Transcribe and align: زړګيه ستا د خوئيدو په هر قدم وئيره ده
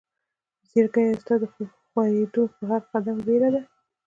زړګيه 0.69 1.13
ستا 1.21 1.35
د 1.41 1.43
خوئيدو 1.89 2.43
په 2.55 2.61
هر 2.71 2.81
قدم 2.91 3.17
وئيره 3.25 3.49
ده 3.55 3.61